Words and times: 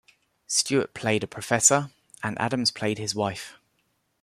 Stewart 0.47 0.95
played 0.95 1.23
a 1.23 1.27
professor, 1.27 1.91
and 2.23 2.35
Adams 2.41 2.71
played 2.71 2.97
his 2.97 3.13
wife. 3.13 3.59